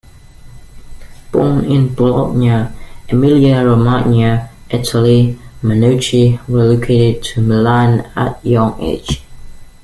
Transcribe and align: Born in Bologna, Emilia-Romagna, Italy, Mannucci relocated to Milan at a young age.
Born 1.31 1.63
in 1.65 1.93
Bologna, 1.93 2.69
Emilia-Romagna, 3.09 4.49
Italy, 4.71 5.37
Mannucci 5.61 6.39
relocated 6.47 7.21
to 7.21 7.41
Milan 7.41 7.99
at 8.15 8.43
a 8.43 8.49
young 8.49 8.81
age. 8.81 9.21